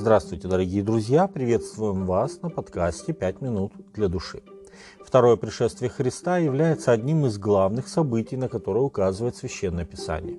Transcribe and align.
Здравствуйте, 0.00 0.48
дорогие 0.48 0.82
друзья! 0.82 1.26
Приветствуем 1.26 2.06
вас 2.06 2.40
на 2.40 2.48
подкасте 2.48 3.12
«Пять 3.12 3.42
минут 3.42 3.74
для 3.92 4.08
души». 4.08 4.42
Второе 5.04 5.36
пришествие 5.36 5.90
Христа 5.90 6.38
является 6.38 6.92
одним 6.92 7.26
из 7.26 7.36
главных 7.36 7.86
событий, 7.86 8.38
на 8.38 8.48
которое 8.48 8.80
указывает 8.80 9.36
Священное 9.36 9.84
Писание. 9.84 10.38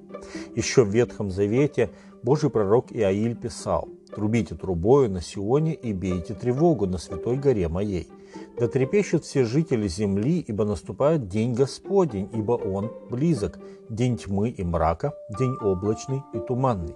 Еще 0.55 0.83
в 0.83 0.89
Ветхом 0.89 1.29
Завете 1.29 1.91
Божий 2.23 2.49
пророк 2.49 2.87
Иаиль 2.91 3.35
писал 3.35 3.87
«Трубите 4.15 4.55
трубою 4.55 5.11
на 5.11 5.21
Сионе 5.21 5.75
и 5.75 5.93
бейте 5.93 6.33
тревогу 6.33 6.87
на 6.87 6.97
святой 6.97 7.37
горе 7.37 7.67
моей. 7.67 8.09
Да 8.57 8.67
трепещут 8.67 9.25
все 9.25 9.45
жители 9.45 9.87
земли, 9.87 10.39
ибо 10.39 10.65
наступает 10.65 11.27
день 11.27 11.53
Господень, 11.53 12.27
ибо 12.33 12.53
Он 12.53 12.91
близок, 13.11 13.59
день 13.89 14.17
тьмы 14.17 14.49
и 14.49 14.63
мрака, 14.63 15.13
день 15.37 15.55
облачный 15.61 16.23
и 16.33 16.39
туманный. 16.39 16.95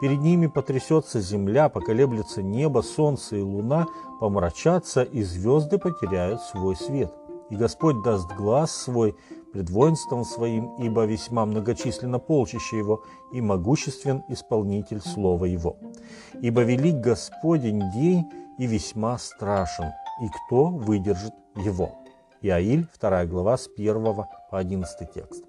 Перед 0.00 0.20
ними 0.20 0.46
потрясется 0.46 1.20
земля, 1.20 1.68
поколеблется 1.68 2.42
небо, 2.42 2.80
солнце 2.82 3.36
и 3.36 3.42
луна, 3.42 3.86
помрачатся, 4.20 5.02
и 5.02 5.22
звезды 5.22 5.78
потеряют 5.78 6.40
свой 6.42 6.76
свет. 6.76 7.12
И 7.50 7.56
Господь 7.56 8.02
даст 8.02 8.30
глаз 8.36 8.70
свой 8.70 9.16
пред 9.52 9.70
воинством 9.70 10.24
своим, 10.24 10.74
ибо 10.76 11.04
весьма 11.04 11.46
многочисленно 11.46 12.18
полчище 12.18 12.78
его, 12.78 13.02
и 13.32 13.40
могуществен 13.40 14.22
исполнитель 14.28 15.00
слова 15.00 15.46
его. 15.46 15.76
Ибо 16.40 16.62
велик 16.62 16.96
Господень 16.96 17.82
день 17.92 18.24
и 18.58 18.66
весьма 18.66 19.18
страшен, 19.18 19.92
и 20.22 20.28
кто 20.28 20.66
выдержит 20.66 21.32
его? 21.56 21.92
Иаиль, 22.42 22.86
2 23.00 23.26
глава, 23.26 23.56
с 23.56 23.68
1 23.76 24.04
по 24.04 24.58
11 24.58 25.12
текст. 25.12 25.47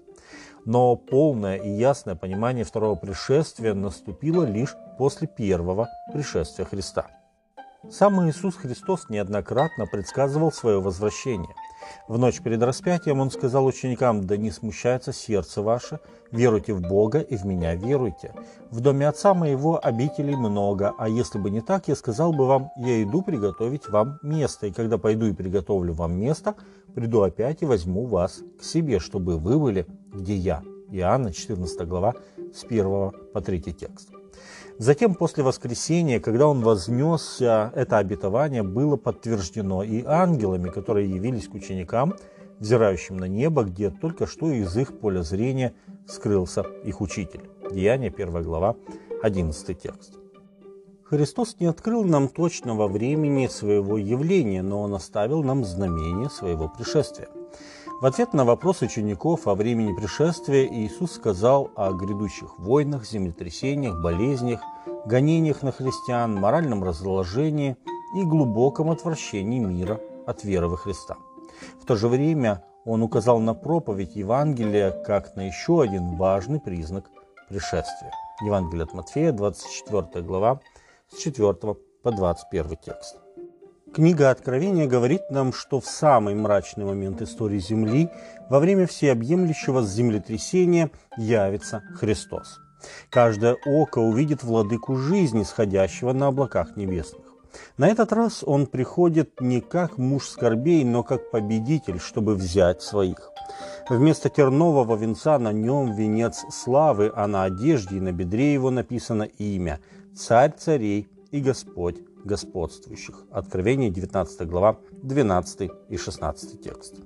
Но 0.64 0.96
полное 0.96 1.56
и 1.56 1.70
ясное 1.70 2.14
понимание 2.14 2.64
второго 2.64 2.94
пришествия 2.94 3.74
наступило 3.74 4.44
лишь 4.44 4.76
после 4.98 5.26
первого 5.26 5.88
пришествия 6.12 6.64
Христа. 6.64 7.06
Сам 7.90 8.28
Иисус 8.28 8.56
Христос 8.56 9.08
неоднократно 9.08 9.86
предсказывал 9.86 10.52
свое 10.52 10.80
возвращение. 10.80 11.54
В 12.08 12.18
ночь 12.18 12.40
перед 12.40 12.62
распятием 12.62 13.20
Он 13.20 13.30
сказал 13.30 13.66
ученикам, 13.66 14.26
«Да 14.26 14.36
не 14.36 14.50
смущается 14.50 15.12
сердце 15.12 15.62
ваше, 15.62 16.00
веруйте 16.30 16.72
в 16.72 16.80
Бога 16.80 17.20
и 17.20 17.36
в 17.36 17.44
Меня 17.44 17.74
веруйте. 17.74 18.32
В 18.70 18.80
доме 18.80 19.08
Отца 19.08 19.34
Моего 19.34 19.84
обителей 19.84 20.36
много, 20.36 20.94
а 20.98 21.08
если 21.08 21.38
бы 21.38 21.50
не 21.50 21.60
так, 21.60 21.88
я 21.88 21.96
сказал 21.96 22.32
бы 22.32 22.46
вам, 22.46 22.70
я 22.76 23.02
иду 23.02 23.22
приготовить 23.22 23.88
вам 23.88 24.18
место, 24.22 24.66
и 24.66 24.72
когда 24.72 24.98
пойду 24.98 25.26
и 25.26 25.32
приготовлю 25.32 25.92
вам 25.92 26.18
место, 26.18 26.54
приду 26.94 27.22
опять 27.22 27.62
и 27.62 27.66
возьму 27.66 28.06
вас 28.06 28.40
к 28.58 28.64
себе, 28.64 28.98
чтобы 28.98 29.38
вы 29.38 29.58
были, 29.58 29.86
где 30.12 30.34
я». 30.34 30.62
Иоанна 30.90 31.32
14 31.32 31.86
глава 31.86 32.14
с 32.52 32.64
1 32.64 33.12
по 33.32 33.40
3 33.40 33.60
текст. 33.60 34.10
Затем, 34.80 35.14
после 35.14 35.44
воскресения, 35.44 36.20
когда 36.20 36.46
он 36.46 36.62
вознесся, 36.62 37.70
это 37.74 37.98
обетование 37.98 38.62
было 38.62 38.96
подтверждено 38.96 39.82
и 39.82 40.02
ангелами, 40.06 40.70
которые 40.70 41.10
явились 41.10 41.48
к 41.48 41.54
ученикам, 41.54 42.14
взирающим 42.60 43.18
на 43.18 43.26
небо, 43.26 43.64
где 43.64 43.90
только 43.90 44.26
что 44.26 44.50
из 44.50 44.74
их 44.78 44.98
поля 44.98 45.20
зрения 45.20 45.74
скрылся 46.08 46.62
их 46.82 47.02
учитель. 47.02 47.50
Деяние 47.70 48.08
1 48.10 48.42
глава, 48.42 48.74
11 49.22 49.78
текст. 49.78 50.14
Христос 51.04 51.56
не 51.60 51.66
открыл 51.66 52.02
нам 52.04 52.28
точного 52.28 52.88
времени 52.88 53.48
своего 53.48 53.98
явления, 53.98 54.62
но 54.62 54.80
Он 54.80 54.94
оставил 54.94 55.42
нам 55.42 55.62
знамение 55.62 56.30
своего 56.30 56.68
пришествия. 56.68 57.28
В 58.00 58.06
ответ 58.06 58.32
на 58.32 58.46
вопрос 58.46 58.80
учеников 58.80 59.46
о 59.46 59.54
времени 59.54 59.92
пришествия 59.92 60.66
Иисус 60.66 61.12
сказал 61.12 61.70
о 61.76 61.92
грядущих 61.92 62.58
войнах, 62.58 63.04
землетрясениях, 63.04 64.00
болезнях, 64.00 64.62
гонениях 65.04 65.62
на 65.62 65.70
христиан, 65.70 66.34
моральном 66.34 66.82
разложении 66.82 67.76
и 68.16 68.24
глубоком 68.24 68.90
отвращении 68.90 69.58
мира 69.58 70.00
от 70.26 70.44
веры 70.44 70.68
во 70.68 70.78
Христа. 70.78 71.18
В 71.78 71.84
то 71.84 71.94
же 71.94 72.08
время 72.08 72.64
он 72.86 73.02
указал 73.02 73.38
на 73.38 73.52
проповедь 73.52 74.16
Евангелия 74.16 74.92
как 74.92 75.36
на 75.36 75.46
еще 75.46 75.82
один 75.82 76.16
важный 76.16 76.58
признак 76.58 77.10
пришествия. 77.50 78.12
Евангелие 78.42 78.84
от 78.84 78.94
Матфея, 78.94 79.32
24 79.32 80.24
глава, 80.24 80.60
с 81.12 81.18
4 81.18 81.52
по 82.02 82.10
21 82.10 82.78
текст. 82.78 83.18
Книга 83.92 84.30
Откровения 84.30 84.86
говорит 84.86 85.30
нам, 85.30 85.52
что 85.52 85.80
в 85.80 85.86
самый 85.86 86.36
мрачный 86.36 86.84
момент 86.84 87.20
истории 87.22 87.58
Земли, 87.58 88.08
во 88.48 88.60
время 88.60 88.86
всеобъемлющего 88.86 89.82
землетрясения, 89.82 90.90
явится 91.16 91.82
Христос. 91.96 92.60
Каждое 93.10 93.56
око 93.66 93.98
увидит 93.98 94.44
владыку 94.44 94.94
жизни, 94.96 95.42
сходящего 95.42 96.12
на 96.12 96.28
облаках 96.28 96.76
небесных. 96.76 97.24
На 97.78 97.88
этот 97.88 98.12
раз 98.12 98.44
он 98.44 98.66
приходит 98.66 99.40
не 99.40 99.60
как 99.60 99.98
муж 99.98 100.28
скорбей, 100.28 100.84
но 100.84 101.02
как 101.02 101.32
победитель, 101.32 101.98
чтобы 101.98 102.36
взять 102.36 102.82
своих. 102.82 103.32
Вместо 103.88 104.28
тернового 104.28 104.94
венца 104.94 105.36
на 105.40 105.52
нем 105.52 105.94
венец 105.94 106.44
славы, 106.52 107.10
а 107.12 107.26
на 107.26 107.42
одежде 107.42 107.96
и 107.96 108.00
на 108.00 108.12
бедре 108.12 108.52
его 108.52 108.70
написано 108.70 109.24
имя– 109.24 109.80
«Царь 110.16 110.52
царей 110.56 111.08
и 111.30 111.40
Господь 111.40 111.96
господствующих. 112.24 113.24
Откровение 113.30 113.90
19 113.90 114.48
глава, 114.48 114.78
12 115.02 115.70
и 115.88 115.96
16 115.96 116.62
текст. 116.62 116.96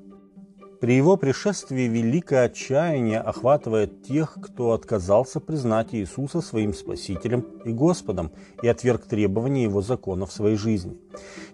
При 0.85 0.97
его 0.97 1.17
пришествии 1.17 1.89
великое 1.89 2.45
отчаяние 2.45 3.19
охватывает 3.21 4.03
тех, 4.03 4.37
кто 4.43 4.73
отказался 4.73 5.41
признать 5.41 5.95
Иисуса 5.95 6.43
своим 6.43 6.75
Спасителем 6.75 7.41
и 7.65 7.73
Господом 7.73 8.33
и 8.61 8.69
отверг 8.69 9.07
требования 9.07 9.63
Его 9.63 9.81
закона 9.81 10.27
в 10.27 10.33
своей 10.33 10.57
жизни. 10.57 10.99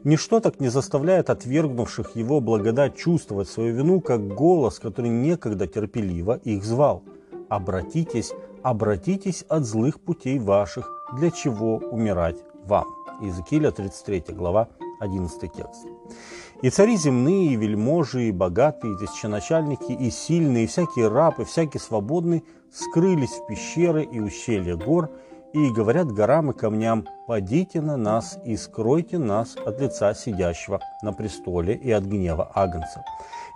Ничто 0.03 0.41
так 0.41 0.59
не 0.59 0.69
заставляет 0.69 1.31
отвергнувших 1.31 2.17
Его 2.17 2.41
благодать 2.41 2.97
чувствовать 2.97 3.49
свою 3.49 3.73
вину, 3.73 4.01
как 4.01 4.27
голос, 4.27 4.81
который 4.81 5.11
некогда 5.11 5.69
терпеливо 5.69 6.41
их 6.43 6.65
звал. 6.65 7.05
«Обратитесь, 7.49 8.33
обратитесь 8.65 9.45
от 9.49 9.65
злых 9.65 10.01
путей 10.01 10.41
ваших, 10.41 10.91
для 11.17 11.31
чего 11.31 11.77
умирать 11.77 12.43
вам». 12.65 13.00
Иезекииля, 13.21 13.71
33 13.71 14.25
глава, 14.35 14.69
11 15.01 15.53
текст. 15.53 15.87
«И 16.63 16.71
цари 16.71 16.97
земные, 16.97 17.53
и 17.53 17.57
вельможи, 17.57 18.29
и 18.29 18.33
богатые, 18.33 18.95
и 18.95 18.99
тысяченачальники, 18.99 19.93
и 19.93 20.11
сильные, 20.11 20.65
и 20.65 20.67
всякие 20.67 21.09
раб, 21.09 21.41
и 21.41 21.45
всякий 21.45 21.79
свободный 21.79 22.45
скрылись 22.73 23.31
в 23.31 23.47
пещеры 23.47 24.05
и 24.05 24.21
ущелья 24.21 24.77
гор, 24.77 25.11
и 25.53 25.71
говорят 25.71 26.13
горам 26.13 26.51
и 26.51 26.55
камням, 26.55 27.07
«Падите 27.27 27.81
на 27.81 27.97
нас 27.97 28.39
и 28.45 28.57
скройте 28.57 29.19
нас 29.19 29.57
от 29.57 29.81
лица 29.81 30.15
сидящего 30.15 30.81
на 31.03 31.13
престоле 31.13 31.75
и 31.75 31.91
от 31.91 32.05
гнева 32.05 32.51
Агнца, 32.55 33.05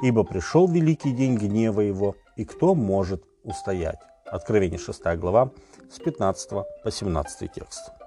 ибо 0.03 0.25
пришел 0.25 0.67
великий 0.67 1.13
день 1.13 1.37
гнева 1.37 1.81
его, 1.81 2.17
и 2.37 2.45
кто 2.45 2.75
может 2.75 3.23
устоять?» 3.45 4.01
Откровение 4.27 4.79
6 4.79 5.17
глава 5.17 5.51
с 5.91 5.99
15 5.99 6.51
по 6.83 6.91
17 6.91 7.53
текст 7.53 8.04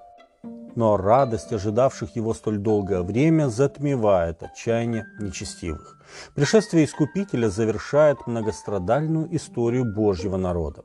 но 0.77 0.95
радость 0.95 1.51
ожидавших 1.51 2.15
его 2.15 2.35
столь 2.35 2.59
долгое 2.59 3.01
время 3.01 3.49
затмевает 3.49 4.43
отчаяние 4.43 5.07
нечестивых. 5.19 5.97
Пришествие 6.35 6.85
Искупителя 6.85 7.49
завершает 7.49 8.27
многострадальную 8.27 9.35
историю 9.35 9.85
Божьего 9.85 10.38
народа. 10.38 10.83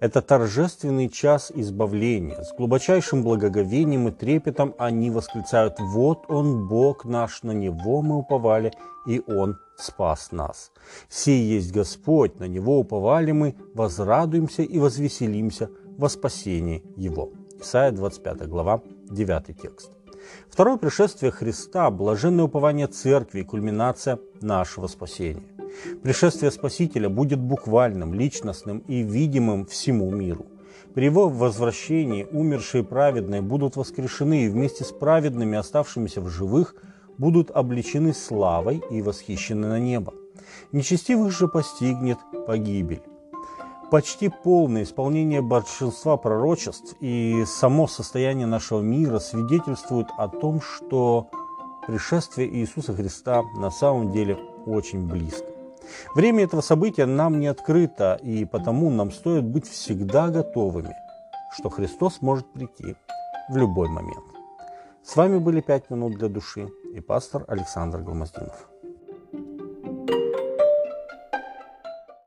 Это 0.00 0.22
торжественный 0.22 1.08
час 1.08 1.52
избавления. 1.54 2.42
С 2.42 2.52
глубочайшим 2.52 3.22
благоговением 3.22 4.08
и 4.08 4.10
трепетом 4.10 4.74
они 4.76 5.08
восклицают 5.12 5.74
«Вот 5.78 6.24
Он, 6.28 6.66
Бог 6.66 7.04
наш, 7.04 7.44
на 7.44 7.52
Него 7.52 8.02
мы 8.02 8.16
уповали, 8.16 8.72
и 9.06 9.22
Он 9.28 9.56
спас 9.76 10.32
нас. 10.32 10.72
Сей 11.08 11.44
есть 11.44 11.70
Господь, 11.70 12.40
на 12.40 12.48
Него 12.48 12.80
уповали 12.80 13.30
мы, 13.30 13.54
возрадуемся 13.72 14.62
и 14.62 14.80
возвеселимся 14.80 15.70
во 15.96 16.08
спасении 16.08 16.82
Его». 16.96 17.30
Исайя 17.60 17.90
25 17.90 18.48
глава, 18.48 18.82
9 19.10 19.60
текст. 19.60 19.90
Второе 20.48 20.76
пришествие 20.76 21.30
Христа– 21.30 21.90
блаженное 21.90 22.44
упование 22.44 22.86
Церкви 22.86 23.40
и 23.40 23.44
кульминация 23.44 24.18
нашего 24.40 24.86
спасения. 24.86 25.42
Пришествие 26.02 26.50
Спасителя 26.50 27.08
будет 27.08 27.38
буквальным, 27.38 28.14
личностным 28.14 28.78
и 28.88 29.02
видимым 29.02 29.66
всему 29.66 30.10
миру. 30.10 30.46
При 30.94 31.04
его 31.04 31.28
возвращении 31.28 32.26
умершие 32.30 32.82
праведные 32.82 33.42
будут 33.42 33.76
воскрешены 33.76 34.46
и 34.46 34.48
вместе 34.48 34.84
с 34.84 34.92
праведными, 34.92 35.56
оставшимися 35.56 36.20
в 36.20 36.28
живых, 36.28 36.74
будут 37.18 37.50
обличены 37.50 38.14
славой 38.14 38.82
и 38.90 39.02
восхищены 39.02 39.68
на 39.68 39.78
небо. 39.78 40.14
Нечестивых 40.72 41.30
же 41.30 41.46
постигнет 41.46 42.18
погибель 42.46 43.02
почти 43.90 44.28
полное 44.28 44.82
исполнение 44.82 45.40
большинства 45.40 46.16
пророчеств 46.16 46.94
и 47.00 47.44
само 47.46 47.86
состояние 47.86 48.46
нашего 48.46 48.80
мира 48.80 49.18
свидетельствуют 49.18 50.08
о 50.16 50.28
том, 50.28 50.60
что 50.60 51.28
пришествие 51.86 52.48
Иисуса 52.48 52.92
Христа 52.92 53.42
на 53.56 53.70
самом 53.70 54.12
деле 54.12 54.38
очень 54.66 55.06
близко. 55.06 55.46
Время 56.14 56.44
этого 56.44 56.60
события 56.60 57.06
нам 57.06 57.40
не 57.40 57.46
открыто, 57.46 58.18
и 58.22 58.44
потому 58.44 58.90
нам 58.90 59.10
стоит 59.10 59.44
быть 59.44 59.66
всегда 59.66 60.28
готовыми, 60.28 60.94
что 61.56 61.70
Христос 61.70 62.20
может 62.20 62.52
прийти 62.52 62.96
в 63.48 63.56
любой 63.56 63.88
момент. 63.88 64.24
С 65.02 65.16
вами 65.16 65.38
были 65.38 65.62
«Пять 65.62 65.88
минут 65.88 66.18
для 66.18 66.28
души» 66.28 66.68
и 66.94 67.00
пастор 67.00 67.44
Александр 67.48 68.00
Громоздинов. 68.00 68.68